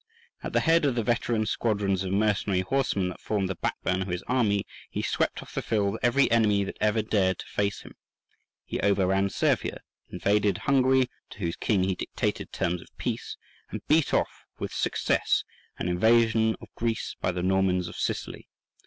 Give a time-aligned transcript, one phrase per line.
[0.41, 4.07] At the head of the veteran squadrons of mercenary horsemen that formed the backbone of
[4.07, 7.93] his army, he swept off the field every enemy that ever dared to face him.
[8.65, 13.37] He overran Servia, invaded Hungary, to whose king he dictated terms of peace,
[13.69, 15.43] and beat off with success
[15.77, 18.49] an invasion of Greece by the Normans of Sicily.